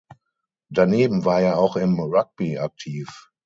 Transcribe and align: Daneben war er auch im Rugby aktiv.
Daneben 0.71 1.25
war 1.25 1.41
er 1.41 1.59
auch 1.59 1.75
im 1.75 1.99
Rugby 1.99 2.57
aktiv. 2.57 3.29